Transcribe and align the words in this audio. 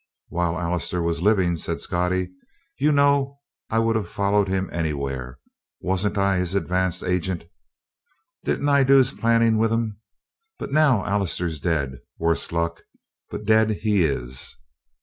"While 0.29 0.57
Allister 0.57 0.99
was 0.99 1.21
living," 1.21 1.55
said 1.57 1.79
Scottie, 1.79 2.31
"you 2.79 2.91
know 2.91 3.39
I 3.69 3.77
would 3.77 3.95
of 3.95 4.09
followed 4.09 4.47
him 4.47 4.67
anywhere. 4.73 5.37
Wasn't 5.79 6.17
I 6.17 6.37
his 6.39 6.55
advance 6.55 7.03
agent? 7.03 7.45
Didn't 8.43 8.69
I 8.69 8.83
do 8.83 8.97
his 8.97 9.11
planning 9.11 9.59
with 9.59 9.71
him? 9.71 9.99
But 10.57 10.71
now 10.71 11.05
Allister's 11.05 11.59
dead 11.59 11.99
worse 12.17 12.51
luck 12.51 12.81
but 13.29 13.45
dead 13.45 13.69
he 13.83 14.03
is." 14.03 14.55